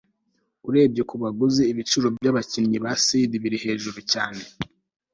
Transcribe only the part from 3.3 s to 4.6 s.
biri hejuru cyane